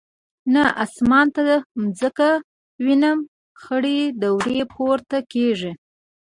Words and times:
نه 0.53 0.63
اسمان 0.83 1.27
نه 1.47 1.55
مځکه 1.81 2.29
وینم 2.83 3.19
خړي 3.61 3.99
دوړي 4.21 4.59
پورته 4.73 5.17
کیږي 5.31 5.71